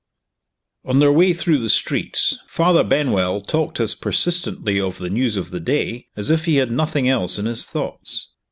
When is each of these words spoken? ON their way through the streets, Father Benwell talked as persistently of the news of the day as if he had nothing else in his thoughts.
ON 0.83 0.97
their 0.97 1.11
way 1.11 1.31
through 1.31 1.59
the 1.59 1.69
streets, 1.69 2.39
Father 2.47 2.83
Benwell 2.83 3.39
talked 3.39 3.79
as 3.79 3.93
persistently 3.93 4.79
of 4.81 4.97
the 4.97 5.11
news 5.11 5.37
of 5.37 5.51
the 5.51 5.59
day 5.59 6.07
as 6.17 6.31
if 6.31 6.45
he 6.45 6.55
had 6.55 6.71
nothing 6.71 7.07
else 7.07 7.37
in 7.37 7.45
his 7.45 7.67
thoughts. 7.67 8.29